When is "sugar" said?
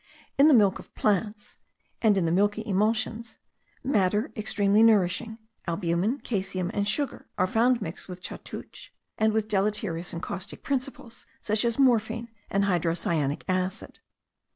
6.87-7.27